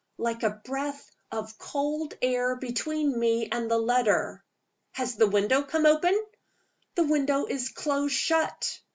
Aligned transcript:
"Like 0.17 0.41
a 0.41 0.59
breath 0.65 1.11
of 1.31 1.59
cold 1.59 2.15
air 2.23 2.55
between 2.55 3.19
me 3.19 3.47
and 3.51 3.69
the 3.69 3.77
letter." 3.77 4.43
"Has 4.93 5.15
the 5.15 5.27
window 5.29 5.61
come 5.61 5.85
open?" 5.85 6.19
"The 6.95 7.03
window 7.03 7.45
is 7.45 7.69
close 7.69 8.11
shut." 8.11 8.81